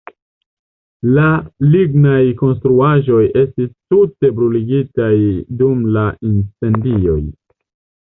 [1.17, 1.25] La
[1.75, 5.15] lignaj konstruaĵoj estis tute bruligitaj
[5.63, 7.21] dum la incendioj.